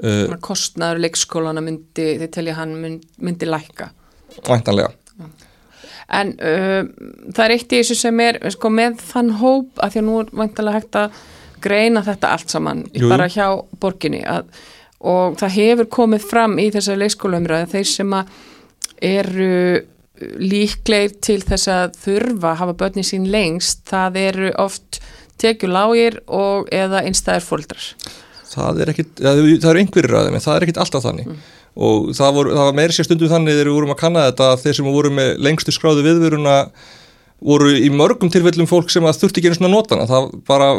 [0.03, 3.93] uh, kostnaður leikskólana myndi þið telja hann myndi, myndi lækka.
[4.49, 4.95] Væntarlega
[6.09, 6.87] En uh,
[7.37, 10.15] það er eitt í þessu sem er sko, með þann hóp að því að nú
[10.23, 11.19] er vantilega hægt að
[11.61, 13.11] greina þetta allt saman Jú.
[13.11, 13.47] bara hjá
[13.83, 14.49] borginni að,
[14.99, 18.17] og það hefur komið fram í þessari leikskólaumræði þeir sem
[19.09, 19.53] eru
[20.19, 24.99] líklegir til þess að þurfa að hafa börni sín lengst, það eru oft
[25.39, 27.85] tekjulágir og eða einstæðir fóldrar.
[28.49, 31.41] Það er ekkit, það eru einhverjir að þeim en það er ekkit alltaf þannig mm.
[31.87, 34.49] og það, voru, það var meiri sér stundum þannig þegar við vorum að kanna þetta
[34.65, 36.57] þeir sem voru með lengstu skráðu viðvöruna
[37.45, 40.71] voru í mörgum tilfellum fólk sem að þurfti ekki einu svona nótana, það bara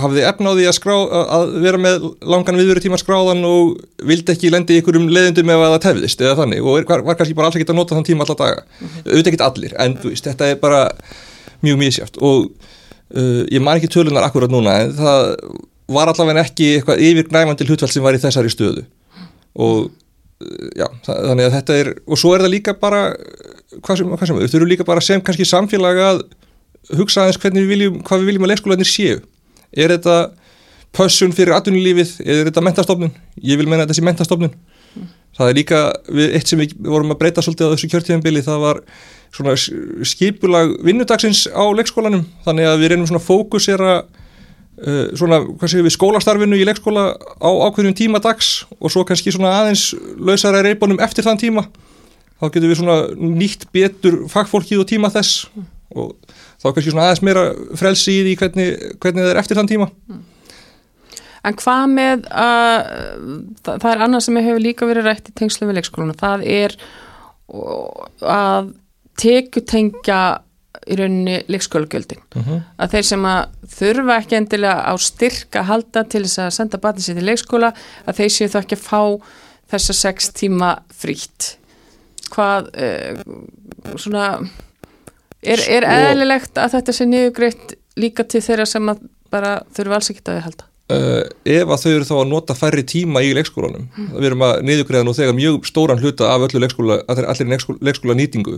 [0.00, 0.94] hafði efnáði að, skrá,
[1.36, 3.74] að vera með langan viðveru tíma skráðan og
[4.08, 6.64] vildi ekki lendi í einhverjum leðundum ef það tefðist eða þannig.
[6.64, 9.04] Og var, var kannski bara alls ekki að nota þann tíma alltaf daga, -hmm.
[9.04, 10.82] auðvitað ekki allir en veist, þetta er bara
[11.66, 15.32] mjög mísjátt og uh, ég man ekki tölunar akkurat núna en það
[15.92, 18.88] var allavega ekki eitthvað yfirgnæfandi hlutveld sem var í þessari stöðu.
[19.60, 23.10] Og uh, já, þannig að þetta er og svo er það líka bara
[23.76, 26.22] hvað sem, hvað sem, við þurfum líka bara sem kannski samfélag að
[26.98, 29.20] hugsa aðeins hvernig við viljum, hvað við viljum að leikskólanir séu.
[29.76, 30.16] Er þetta
[30.96, 33.12] pössun fyrir atvinnulífið, er þetta mentastofnun?
[33.44, 34.54] Ég vil menna þetta sé mentastofnun.
[34.94, 35.10] Mm.
[35.38, 38.62] Það er líka, við, eitt sem við vorum að breyta svolítið á þessu kjörtíðanbili, það
[38.64, 38.80] var
[39.36, 39.54] svona
[40.08, 45.94] skipulag vinnudagsins á leikskólanum, þannig að við reynum svona fókusera uh, svona, hvað séum við,
[45.98, 51.28] skólastarfinu í leikskóla á ákveðnum tíma dags og svo kannski svona aðeins lausara reybunum eftir
[51.28, 51.66] þann tíma
[52.38, 55.44] þá getum við svona nýtt betur fagfólkið og tíma þess
[55.96, 56.14] og
[56.60, 57.44] þá kannski svona aðeins meira
[57.78, 59.92] frelsi í því hvernig, hvernig það er eftir þann tíma
[61.46, 62.72] En hvað með að
[63.62, 66.74] það, það er annað sem hefur líka verið rætt í tengslu við leikskóluna, það er
[68.26, 68.72] að
[69.18, 70.18] tekutengja
[70.88, 72.48] í rauninni leikskólagjöldin uh mhm.
[72.48, 72.66] -huh.
[72.78, 73.40] að þeir sem að
[73.78, 77.72] þurfa ekki endilega á styrka halda til þess að senda batni sér til leikskóla
[78.06, 79.02] að þeir séu þá ekki að fá
[79.72, 81.56] þessa sex tíma frítt
[82.32, 83.20] hvað uh,
[83.96, 84.30] svona
[85.42, 89.96] er, er sko, eðlilegt að þetta sé niðugreitt líka til þeirra sem að bara þurfu
[89.98, 90.68] alls ekki að halda?
[90.88, 94.12] Uh, ef að þau eru þá að nota færri tíma í leikskólanum, mm.
[94.14, 98.16] við erum að niðugreiða nú þegar mjög stóran hluta af öllu leikskóla allir leikskóla, leikskóla
[98.16, 98.54] nýtingu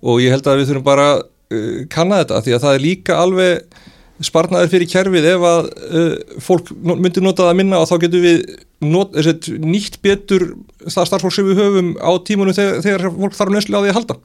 [0.00, 3.18] og ég held að við þurfum bara uh, kanna þetta því að það er líka
[3.20, 3.84] alveg
[4.24, 8.24] sparnaður fyrir kjærfið ef að uh, fólk myndir nota það að minna og þá getur
[8.24, 8.40] við
[8.82, 10.50] not, set, nýtt betur
[10.86, 13.98] það starffólk sem við höfum á tímunum þegar, þegar fólk þarf nöðslega á því að
[13.98, 14.18] halda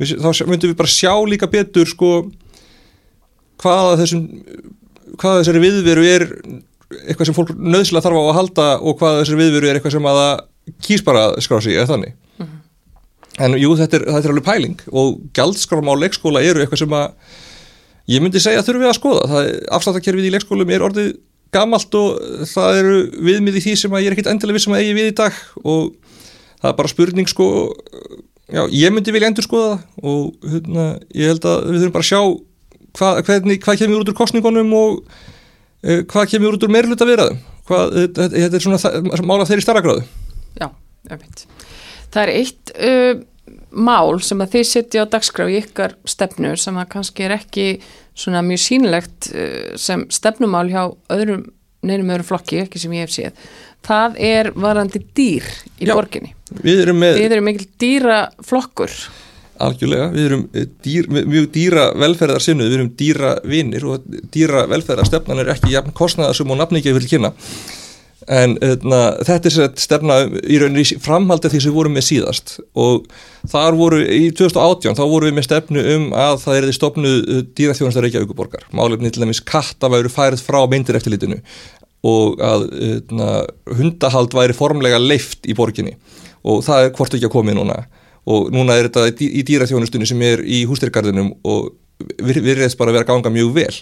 [0.00, 2.12] við, þá myndum við bara sjá líka betur sko
[3.60, 4.26] hvaða þessum
[5.20, 6.26] hvaða þessari viðveru er
[7.08, 10.10] eitthvað sem fólk nöðslega þarf á að halda og hvaða þessari viðveru er eitthvað sem
[10.10, 12.58] að það kýs bara að skrá sig eða þannig mm -hmm.
[13.46, 16.98] en jú þetta er, þetta er alveg pæling og gjaldskram á leikskóla eru eitthvað sem
[17.00, 17.08] að
[18.10, 19.42] Ég myndi segja að þurfum við að skoða.
[19.76, 21.10] Afsláttarkerfið í leikskólum er orðið
[21.54, 22.18] gamalt og
[22.50, 25.10] það eru viðmið í því sem ég er ekkit endilega við sem að eigi við
[25.10, 25.88] í dag og
[26.60, 27.46] það er bara spurning sko,
[28.50, 32.06] já, ég myndi vilja endur skoða það og hérna, ég held að við þurfum bara
[32.06, 32.20] að sjá
[32.98, 37.42] hvað, hvernig, hvað kemur út úr kostningunum og uh, hvað kemur út úr meirluta viðraðum.
[37.70, 40.06] Þetta, þetta er svona mála þeirri starra gráðu.
[40.58, 40.66] Já,
[41.10, 41.44] ég veit.
[42.10, 42.74] Það er eitt...
[42.74, 43.26] Uh,
[43.70, 47.66] mál sem að þið setja á dagskrá í ykkar stefnur sem að kannski er ekki
[48.18, 51.48] svona mjög sínlegt eh, sem stefnumál hjá öðrum
[51.86, 53.48] neinum öðrum flokki, ekki sem ég hef séð.
[53.86, 55.46] Það er varandi dýr
[55.80, 56.34] í Já, borginni.
[56.60, 58.92] Við erum með Við erum mikil dýra flokkur
[59.60, 60.42] Algjörlega, við erum
[60.84, 65.74] dýr, mjög dýra velferðar sinnuð, við erum dýra vinnir og dýra velferðar stefnan er ekki
[65.74, 67.32] jafn kostnaða sem og nafningi vil kynna
[68.28, 72.54] en öðna, þetta er sér stefna í rauninni framhaldið því sem við vorum með síðast.
[72.78, 73.06] Og
[73.50, 77.12] þar voru í 2018 þá vorum við með stefnu um að það er því stopnu
[77.58, 81.40] dýraþjónastar Reykjavíkuborgar málefni til dæmis katta væru færið frá myndir eftirlitinu
[82.06, 83.30] og að öðna,
[83.76, 85.98] hundahald væri formlega leift í borginni.
[86.48, 87.82] Og það er hvort ekki að komið núna.
[88.30, 91.74] Og núna er þetta í dýraþjónustunni sem er í hústyrgarðinum og
[92.24, 93.74] við erum bara að vera ganga mjög vel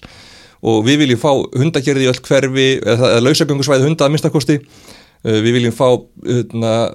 [0.63, 5.39] og við viljum fá hundakerði í öll hverfi eða, eða lausagöngusvæði hunda að minnstakosti uh,
[5.45, 6.43] við viljum fá uh,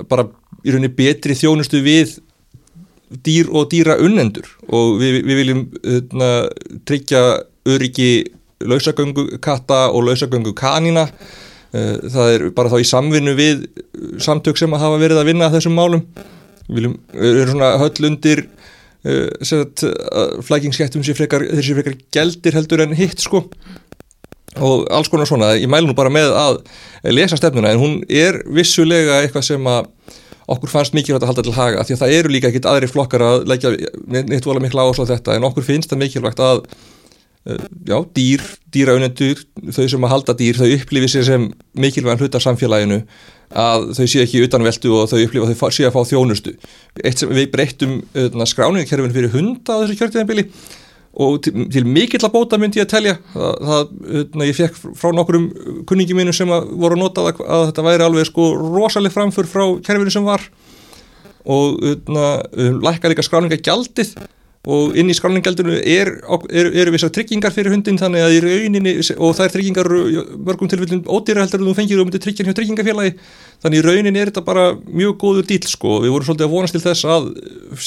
[0.10, 0.28] bara
[0.64, 2.18] í rauninni betri þjónustu við
[3.24, 6.46] dýr og dýra unnendur og við, við viljum uh,
[6.88, 7.24] tryggja
[7.70, 8.12] öryggi
[8.64, 13.66] lausagöngu katta og lausagöngu kanina uh, það er bara þá í samvinnu við
[14.24, 16.04] samtök sem að hafa verið að vinna þessum málum.
[16.68, 18.46] Við viljum, við erum svona höll undir
[19.06, 23.46] uh, flækingskettum sem frekar, frekar geldir heldur en hitt sko.
[24.54, 26.60] Og alls konar svona, ég mælu nú bara með að
[27.10, 29.90] lesa stefnuna en hún er vissulega eitthvað sem að
[30.54, 33.24] okkur fannst mikilvægt að halda til haga því að það eru líka ekkit aðri flokkar
[33.24, 33.72] að leggja
[34.12, 36.66] neitt vola mikla ásláð þetta en okkur finnst það mikilvægt að
[37.44, 39.42] já, dýr, dýraunendur
[39.76, 43.02] þau sem að halda dýr, þau upplifir sér sem mikilvægan hlut af samfélaginu
[43.54, 46.54] að þau séu ekki utanveldu og þau upplifa að þau séu að fá þjónustu.
[47.04, 48.00] Eitt sem við breyttum
[48.50, 50.48] skráningarkerfin fyrir hunda á þessu kjörtíðanbili
[51.24, 53.16] og til, til mikill að bóta myndi ég að telja.
[53.36, 55.50] Það, það hérna, ég fekk frá nokkrum
[55.90, 59.66] kunningi mínum sem voru að nota að, að þetta væri alveg sko rosaleg framför frá
[59.86, 60.48] kerfinu sem var.
[61.44, 64.16] Og hérna, um, lækka líka skráninga gjaldið
[64.64, 66.10] og inn í skráningjaldinu er,
[66.48, 69.90] er, eru vissar tryggingar fyrir hundin þannig að í rauninni og það er tryggingar
[70.40, 73.18] mörgum tilfellum ódýra heldur en þú fengir um til tryggjan hjá tryggingafélagi.
[73.66, 75.98] Þannig í rauninni er þetta bara mjög góður dýl sko.
[76.06, 77.28] Við vorum svolítið að vonast til þess að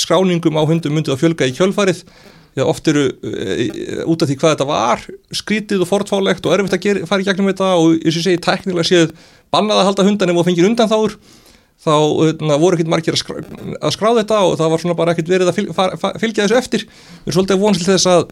[0.03, 2.05] skráningum á hundum myndið að fjölga í kjölfarið.
[2.57, 3.65] Já, oft eru e,
[4.09, 5.03] út af því hvað þetta var
[5.37, 8.41] skrítið og fortfálegt og erfitt að gera, fara í gegnum þetta og eins og segi
[8.47, 9.12] teknilega séð
[9.53, 11.19] bannað að halda hundan ef það fengir undan þáður
[11.85, 11.95] þá
[12.43, 13.41] na, voru ekkert margir að, skrá,
[13.79, 15.73] að skráða þetta og það var svona bara ekkert verið að fylg,
[16.23, 18.25] fylgja þessu eftir við erum svolítið til þess að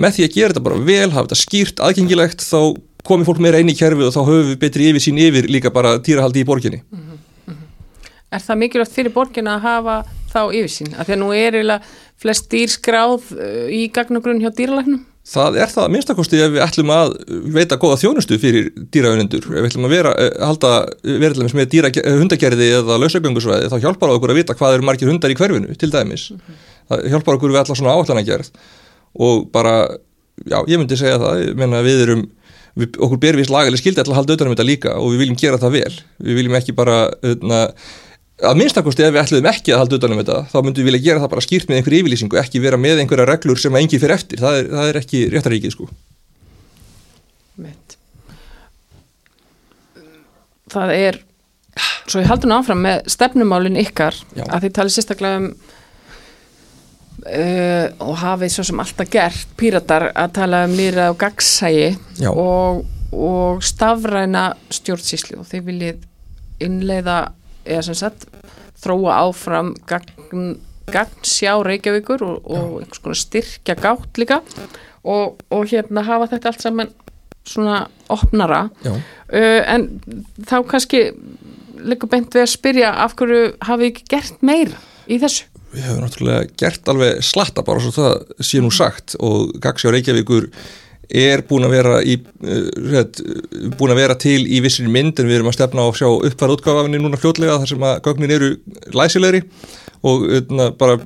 [0.00, 2.60] með því að gera þetta bara vel, hafa þetta skýrt, aðgengilegt þá
[3.04, 5.74] komi fólk meira inn í kerfi og þá höfum við betri yfir sín yfir líka
[5.74, 7.14] bara dýrahaldi í borginni mm -hmm.
[8.34, 9.96] Er það mikilvægt fyrir borgin að hafa
[10.32, 10.94] þá yfirsýn?
[10.98, 11.82] Af því að nú er eiginlega
[12.18, 15.04] flest dýrskráð uh, í gagnagrunn hjá dýralagnum?
[15.24, 17.14] Það er það minnstakosti ef við ætlum að
[17.54, 19.46] veita góða þjónustu fyrir dýraunendur.
[19.48, 24.12] Ef við ætlum að vera, eh, halda verðilegum með dýra, hundagerði eða lausagöngusvæði þá hjálpar
[24.12, 26.28] okkur að vita hvað eru margir hundar í hverfinu til dæmis.
[26.92, 28.52] Það hjálpar okkur við alla svona áallanagerð
[29.14, 29.74] og bara,
[30.44, 32.24] já, ég myndi segja það, menna við erum
[32.74, 35.20] Við, okkur ber við slagalega skildi alltaf að halda auðvitað um þetta líka og við
[35.22, 35.92] viljum gera það vel
[36.26, 37.60] við viljum ekki bara öðna,
[38.48, 41.22] að minnstakosti ef við ætlum ekki að halda utanum þetta þá myndum við vilja gera
[41.24, 44.16] það bara skýrt með einhverju yfirlýsingu ekki vera með einhverja reglur sem að engi fyrir
[44.16, 44.42] eftir.
[44.42, 45.88] Það er, það er ekki réttaríkið sko.
[47.64, 47.96] Mitt.
[50.74, 51.20] Það er
[52.08, 54.44] svo ég haldur nú áfram með stefnumálin ykkar Já.
[54.46, 55.46] að þið talið sérstaklega um
[57.24, 61.94] uh, og hafið svo sem alltaf gert píratar að tala um lýra og gagsægi
[62.30, 66.04] og, og stafræna stjórnsísli og þið viljið
[66.64, 67.18] innleiða
[67.64, 68.28] eða sem sagt
[68.84, 70.56] þróa áfram gagn,
[70.92, 74.42] gagn sjá Reykjavíkur og, og einhvers konar styrkja gátt líka
[75.04, 76.92] og, og hérna hafa þetta allt saman
[77.44, 78.68] svona opnara.
[78.84, 79.88] Uh, en
[80.48, 81.02] þá kannski
[81.84, 84.78] líka beint við að spyrja af hverju hafi ekki gert meira
[85.10, 85.50] í þessu?
[85.74, 90.48] Við hefum náttúrulega gert alveg slatta bara svo það sé nú sagt og Gagsjá Reykjavíkur
[91.10, 92.16] er búin að vera í,
[92.90, 95.86] rétt, eh, búin að vera til í vissir mynd en við erum að stefna á
[95.88, 98.50] að sjá uppfæra útgáfafinni núna fljótlega þar sem að gögnin eru
[98.94, 99.42] læsilegri
[100.04, 100.98] og öðna, bara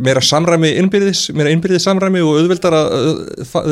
[0.00, 3.18] meira samræmi innbyrðis, meira innbyrðis samræmi og auðveldar að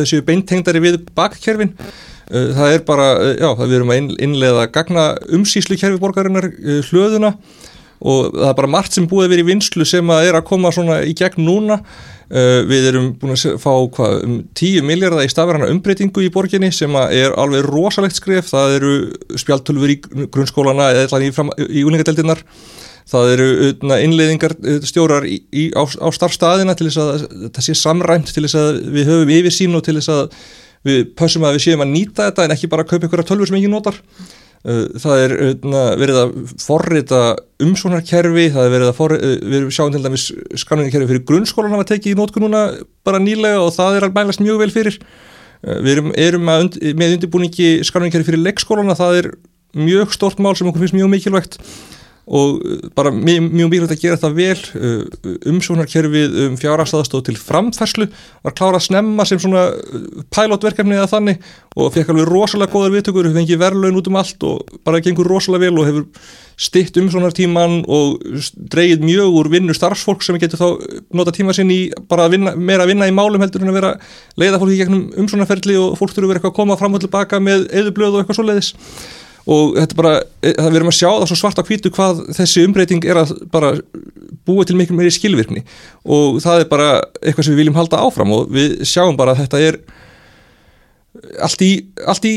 [0.03, 1.73] þessu beintengdari við bakkerfin.
[2.31, 6.51] Eh, það er bara, eh, já, við erum að innlega gagna umsýslu kerfi borgarinnar
[6.91, 7.37] hlöðuna
[8.01, 10.73] og það er bara margt sem búið vera í vinslu sem að er að koma
[10.75, 11.81] svona í gegn núna
[12.27, 16.97] við erum búin að fá hvað, um 10 miljardar í stafverðana umbreytingu í borginni sem
[17.07, 18.51] er alveg rosalegt skref.
[18.51, 18.95] Það eru
[19.39, 20.01] spjaltölfur í
[20.35, 21.31] grunnskólana eða í,
[21.71, 22.43] í úlingadeldinnar
[23.07, 23.49] það eru
[24.03, 28.59] innleiðingar stjórar í, í, á, á starfstaðina til þess að það sé samræmt til þess
[28.59, 30.25] að við höfum yfirsín og til þess að
[30.87, 33.51] við pössum að við séum að nýta þetta en ekki bara að kaupa ykkur tölfur
[33.51, 34.01] sem ekki notar
[34.67, 35.33] það er
[36.01, 37.21] verið að forrita
[37.63, 40.25] umsónarkerfi, það er verið að forrita, við sjáum til dæmis
[40.59, 42.63] skanningarkerfi fyrir grunnskólan hafa tekið í nótku núna
[43.07, 44.99] bara nýlega og það er að mælast mjög vel fyrir.
[45.67, 49.31] Við erum, erum und, með undirbúningi skanningarkerfi fyrir leikskólana, það er
[49.77, 51.61] mjög stort mál sem okkur finnst mjög mikilvægt
[52.27, 54.63] og uh, bara mjög, mikilvægt að gera þetta vel.
[54.75, 58.09] Uh, umsóknarkerfið um fjárhagsaðastóð til framfærslu.
[58.47, 61.47] Var klárað að snemma sem svona uh, pilotverkefni eða þannig.
[61.77, 65.69] Og fekk alveg rosalega góðar viðtökur, fengið verðlaun út um allt og bara gengur rosalega
[65.69, 68.23] vel og hefur stitt umsóknartíman og
[68.73, 70.69] dreyið mjög úr vinnu starfsfólk sem getur þá
[71.17, 73.77] nota tíma sinn í bara að vinna, meira að vinna í málum heldur en að
[73.77, 73.93] vera
[74.41, 77.69] leiða fólki gegnum umsóknarferli og fólk þurfu verið eitthvað að koma fram og tilbaka með
[77.77, 78.73] eðublöð og eitthvað svoleiðis
[79.47, 82.65] og þetta bara, e, það verður að sjá það svo svart á hvítu hvað þessi
[82.67, 83.75] umbreyting er að bara
[84.47, 85.63] búa til miklu meiri skilvirkni.
[86.03, 86.89] Og það er bara
[87.23, 89.81] eitthvað sem við viljum halda áfram og við sjáum bara að þetta er
[91.43, 91.71] allt í,
[92.07, 92.35] allt í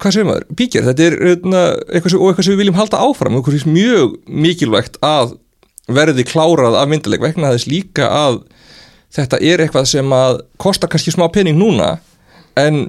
[0.00, 3.38] hvað segir maður, bíkjar, þetta er hérna, eitthvað sem, eitthvað sem við viljum halda áfram
[3.38, 5.36] og sem er mjög mikilvægt að
[5.90, 8.42] verði klárað af myndileg vegna þess líka að
[9.14, 11.96] þetta er eitthvað sem að kostar kannski smá pening núna
[12.58, 12.88] en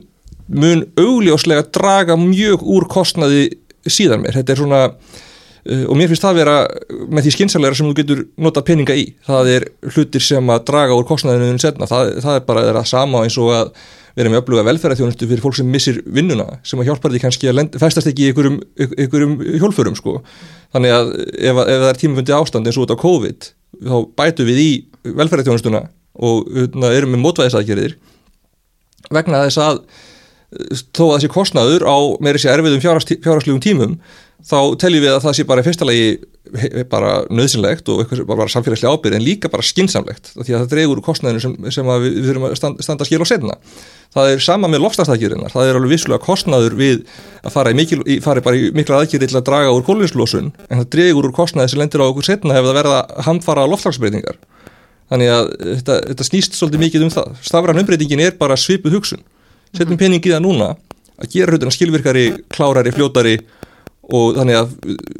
[0.52, 3.48] mun augljóslega draga mjög úr kostnaði
[3.88, 6.58] síðan mér, þetta er svona uh, og mér finnst það að vera
[7.08, 10.98] með því skynsalegra sem þú getur nota peninga í það er hlutir sem að draga
[10.98, 13.74] úr kostnaðinu setna, það, það er bara það sama eins og að
[14.18, 17.78] vera með öfluga velferðarþjónustu fyrir fólk sem missir vinnuna sem að hjálpar því kannski að
[17.80, 20.18] festast ekki í ykkurum, ykkurum hjólfurum sko.
[20.76, 23.50] Þannig að ef, ef það er tímafundi ástand eins og út á COVID
[23.88, 24.70] þá bætu við í
[25.08, 25.86] velferðarþjónustuna
[26.28, 27.96] og hérna, erum með mótvæðisaðgerðir
[29.16, 29.80] vegna þess að
[30.52, 33.96] þó að þessi kostnaður á meiri sér erfiðum fjárhagslegum tímum
[34.44, 38.92] þá teljum við að það sé bara í fyrsta lagi bara nöðsynlegt og bara, samfélagslega
[38.92, 42.30] ábyrð en líka bara skinsamlegt því að það dregur úr kostnæðinu sem, sem við, við
[42.32, 43.58] þurfum að standa, skil á setna
[44.12, 47.04] það er sama með lofstafstækjurinnar það er alveg vissulega kostnæður við
[47.46, 50.90] að fara, mikil, fara bara í mikla aðgjörði til að draga úr kólinslosun en það
[50.98, 54.42] dregur úr kostnæði sem lendir á okkur setna ef það verða hamfara loftslagsbreytingar.
[55.12, 57.32] Þannig að þetta, þetta snýst svolítið mikið um það.
[57.44, 59.24] Stafran umbreytingin er bara svipuð hugsun
[59.78, 60.70] setjum pening í það núna
[61.22, 63.36] að gera hlutina skilvirkari, klárari, fljótari
[64.12, 64.72] og þannig að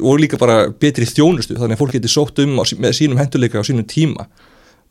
[0.02, 3.62] og líka bara betri þjónustu þannig að fólk getur sótt um á, með sínum henduleika
[3.62, 4.26] á sínum tíma.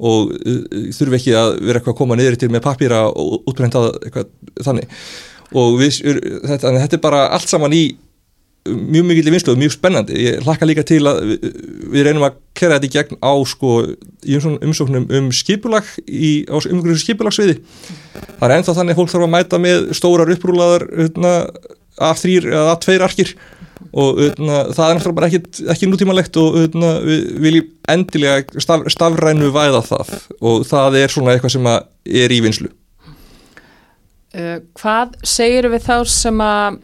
[0.01, 0.61] Og uh,
[0.95, 4.31] þurfi ekki að vera eitthvað að koma niður til með pappýra og útbreyndað eitthvað
[4.65, 4.95] þannig.
[5.51, 5.99] Og við,
[6.47, 7.83] þetta, þetta er bara allt saman í
[8.65, 10.17] mjög mikil í vinslu og mjög spennandi.
[10.21, 11.45] Ég hlakka líka til að við,
[11.93, 13.77] við reynum að kera þetta í gegn á sko
[14.67, 17.57] umsóknum um skipulag í, á umgrunnsum skipulagsviði
[18.13, 21.33] það er ennþá þannig að fólk þarf að mæta með stórar upprúlaðar hérna,
[22.01, 23.33] af þrýr eða af tveir arkir.
[23.97, 28.85] Og hérna, það er náttúrulega bara ekki, ekki nútímalegt og hérna, við viljum endilega staf,
[28.93, 30.13] stafrænu væða það.
[30.37, 32.69] Og það er svona eitthvað sem er í vinslu
[34.31, 36.77] Uh, hvað segir við þá sem að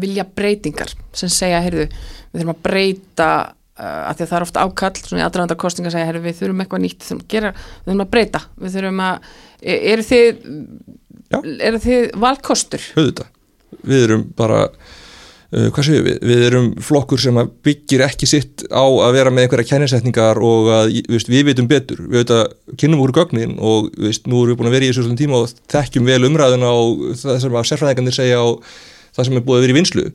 [0.00, 1.88] vilja breytingar sem segja, heyrðu,
[2.32, 5.60] við þurfum að breyta uh, að því að það er ofta ákall svona í aðdraðandar
[5.60, 8.42] kostinga að segja, heyrðu, við þurfum eitthvað nýtt þurfum að gera, við þurfum að breyta
[8.56, 10.42] við þurfum að, e- eru þið
[11.32, 11.38] Já.
[11.68, 12.90] eru þið valkostur?
[12.96, 13.30] Höfðu
[13.88, 18.84] við erum bara uh, hvað séum við, við erum flokkur sem byggir ekki sitt á
[18.84, 23.04] að vera með einhverja kennisetningar og að við, við veitum betur, við veit að kynnum
[23.04, 26.08] úr gögnin og við nú erum við búin að vera í þessu tíma og þekkjum
[26.08, 28.74] vel umræðuna og það sem að sérfræðingarnir segja og
[29.16, 30.06] það sem er búið að vera í vinslu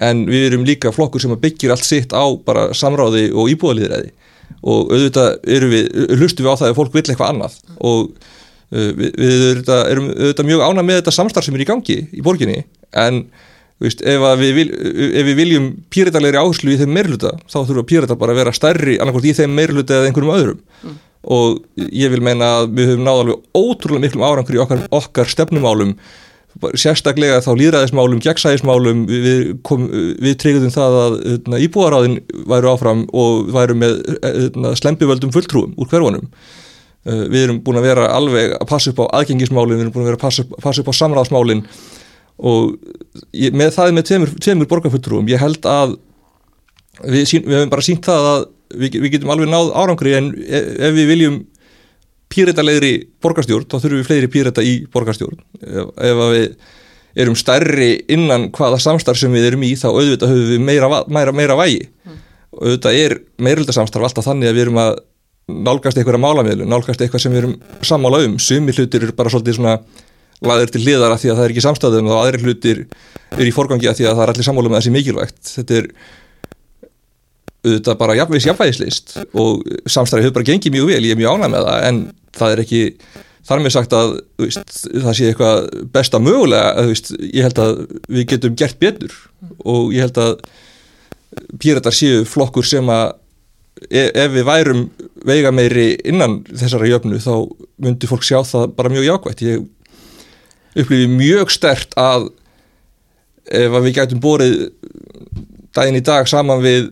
[0.00, 4.12] en við erum líka flokkur sem byggir allt sitt á bara samráði og íbúðalíðræði
[4.60, 5.28] og auðvitað
[5.72, 7.58] við, hlustum við á það að fólk vill eitthvað annað.
[7.78, 11.68] Og uh, við, við auðvitað, erum auðvitað mjög ánað með þetta samstarf sem er í
[11.70, 12.64] gangi í borginni.
[13.00, 13.22] En
[13.80, 14.66] veist, ef, við, vil,
[15.10, 18.98] ef við viljum píritalegri áherslu í þeim meirluta þá þurfa pírita bara að vera stærri
[19.00, 20.98] annarkort í þeim meirluta eða einhverjum öðrum.
[21.30, 25.28] Og ég vil meina að við höfum náð alveg ótrúlega miklum árangur í okkar, okkar
[25.28, 25.96] stefnumálum
[26.78, 29.52] sérstaklega þá líðræðismálum, gegnsæðismálum við,
[30.20, 32.16] við treyðum það að hérna, íbúaráðin
[32.50, 36.26] væru áfram og væru með hérna, slempivöldum fulltrúum úr hverfunum.
[37.00, 40.04] Uh, við erum búin að vera alveg að passa upp á aðgengismálin, við erum búin
[40.04, 41.64] að vera að passa, passa upp á samráðsmálin
[42.40, 42.74] og
[43.36, 45.96] ég, með það með tveimur, tveimur borgarfulltrúum, ég held að
[47.06, 48.44] við, sín, við hefum bara sínt það að
[48.82, 51.40] við, við getum alveg náð árangri en ef, ef við viljum
[52.30, 55.40] píritalegri borgarstjórn, þá þurfum við fleiri pírita í borgarstjórn.
[55.60, 60.52] Ef, ef við erum stærri innan hvaða samstarf sem við erum í þá auðvitað höfum
[60.52, 61.88] við meira, meira, meira vægi.
[62.54, 64.92] Og auðvitað er meiröldasamstarf alltaf þannig að við erum að
[65.50, 69.58] nálgast einhverja málamiðlu, nálgast eitthvað sem við erum sammála um, sumi hlutir eru bara svolítið
[69.58, 69.76] svona
[70.46, 72.82] laðir til hliðara því að það er ekki samstæðum og aðri hlutir
[73.36, 75.40] eru í forgangi að því að það er allir sammála um að það sé mikilvægt.
[75.56, 75.88] Þetta er
[77.64, 81.52] auðvitað bara jafnvegs jafnvægislist og samstæði hefur bara gengið mjög vel, ég er mjög ánæg
[81.52, 82.00] með það en
[82.38, 82.82] það er ekki
[83.50, 87.80] þar með sagt að veist, það sé eitthvað besta mögulega, að, veist, ég held að
[88.08, 89.16] við getum gert betur
[89.64, 90.36] og ég held að
[91.62, 93.12] píratar séu flokkur sem að
[93.88, 94.86] e- ef við værum
[95.26, 97.34] veiga meiri innan þessara jöfnu þá
[97.80, 99.68] myndi fólk sjá það bara mjög jákvægt ég
[100.80, 102.30] upplifi mjög stert að
[103.50, 104.56] ef að við gætum borið
[105.74, 106.90] daginn í dag saman við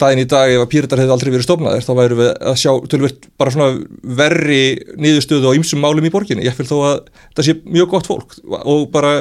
[0.00, 2.70] daginn í dag ef að píratar hefði aldrei verið stofnaðir þá væru við að sjá
[2.92, 4.60] tölvert bara svona verri
[5.00, 6.44] niðurstöðu á ymsum málum í borginni.
[6.46, 6.94] Ég fylg þó að
[7.36, 9.12] það sé mjög gott fólk og bara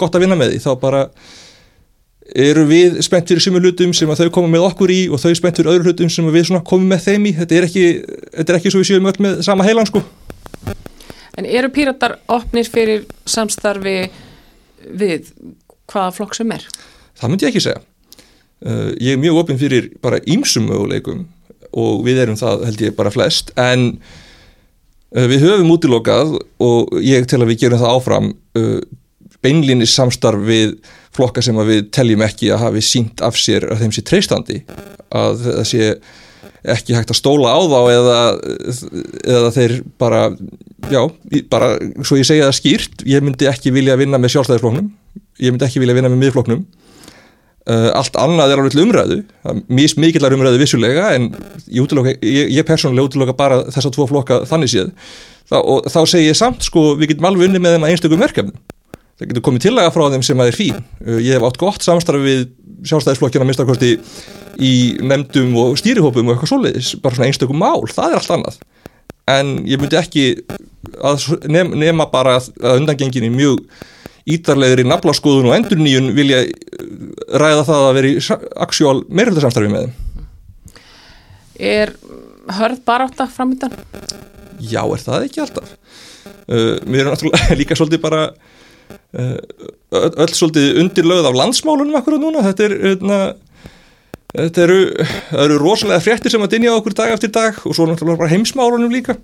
[0.00, 0.60] gott að vinna með því.
[0.66, 1.04] Þá bara
[2.30, 5.32] eru við spennt fyrir sumu hlutum sem að þau koma með okkur í og þau
[5.38, 7.34] spennt fyrir öðru hlutum sem við svona komum með þeim í.
[7.40, 7.86] Þetta er ekki,
[8.36, 10.04] þetta er ekki svo við séum öll með sama heilan sko.
[11.38, 13.98] En eru píratar opnir fyrir samstarfi
[14.90, 15.32] við
[15.90, 16.66] hvaða flokk sem er?
[17.20, 17.82] það myndi ég ekki segja
[18.60, 21.26] ég er mjög opinn fyrir bara ýmsum möguleikum
[21.70, 23.52] og við erum það held ég bara flest.
[23.60, 28.80] En uh, við höfum útilokað og ég tel að við gerum það áfram uh,
[29.40, 30.74] beinlínis samstarf við
[31.16, 34.58] flokka sem við teljum ekki að hafi sínt af sér að þeim sé treystandi
[35.16, 35.86] að það sé
[36.70, 38.18] ekki hægt að stóla á þá eða,
[39.24, 40.20] eða þeir bara
[40.92, 41.00] já,
[41.52, 41.70] bara
[42.04, 44.90] svo ég segja það skýrt ég myndi ekki vilja vinna með sjálfstæðisfloknum
[45.40, 46.62] ég myndi ekki vilja vinna með miðfloknum
[47.68, 49.18] allt annað er alveg til umræðu.
[49.68, 51.28] Mís mikillar umræðu vissulega en
[51.66, 54.90] ég, útiloka, ég, ég persónulega útiloka bara þessa tvo flokka þannig séð.
[55.50, 58.24] Þa, og þá segi ég samt sko við getum alveg unni með þeim að einstökum
[58.24, 58.56] verkefnum.
[59.20, 60.82] Það getur komið tillaga frá þeim sem að er fín.
[61.04, 62.44] Uh, ég hef átt gott samstarfi við
[62.88, 63.94] sjálfstæðisflokkina minnstakosti
[64.60, 68.60] í nefndum og stýrihópum og eitthvað svoleiðis bara svona einstökum mál, það er allt annað.
[69.30, 70.24] En ég myndi ekki
[71.04, 71.26] að
[71.76, 73.60] nema bara að undangenginni mjög
[74.28, 76.52] ídarlegri naflaskoðun og endurníun vilja eh,
[77.40, 79.98] ræða það að vera í aksjál meiröldarsamstarfi með þeim.
[81.60, 81.92] Er
[82.56, 83.74] hörð barátta framöndan?
[84.60, 85.76] Já, er það ekki alltaf?
[86.50, 89.36] Uh, við erum náttúrulega líka svolítið bara uh,
[89.94, 92.44] öll, öll svolítið undirlögð af landsmálunum akkurat núna.
[92.48, 93.20] Þetta er, öðna,
[94.34, 94.80] þetta eru,
[95.44, 98.92] eru rosalega fréttir sem að dinja okkur dag eftir dag og svo náttúrulega bara heimsmálunum
[98.92, 99.16] líka.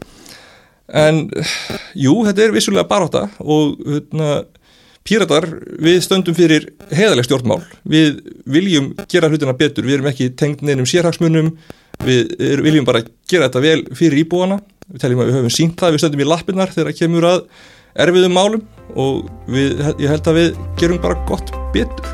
[0.86, 1.24] En
[1.98, 4.44] jú, þetta er vissulega barátta og öðna,
[5.06, 5.46] Píratar,
[5.78, 8.18] við stöndum fyrir heðaleg stjórnmál, við
[8.50, 11.52] viljum gera hlutina betur, við erum ekki tengt neinum sérhagsmunum,
[12.02, 12.34] við
[12.64, 14.58] viljum bara gera þetta vel fyrir íbúana.
[14.90, 17.46] Við teljum að við höfum sínt það, við stöndum í lappinnar þegar kemur að
[18.06, 18.66] erfiðum málum
[18.98, 22.12] og við, ég held að við gerum bara gott betur.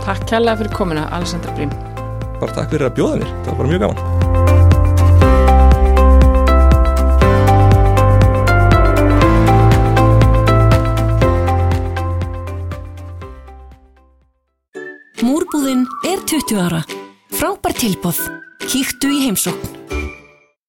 [0.00, 1.74] Takk kærlega fyrir komina, Alessandra Brím.
[2.38, 4.49] Bara takk fyrir að bjóða mér, það var bara mjög gaman
[15.20, 16.80] Múrbúðin er 20 ára.
[17.28, 18.22] Frábær tilbóð.
[18.64, 20.09] Kíktu í heimsókn.